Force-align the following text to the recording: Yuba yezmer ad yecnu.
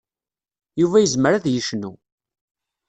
Yuba 0.79 0.97
yezmer 1.03 1.31
ad 1.33 1.45
yecnu. 1.49 1.91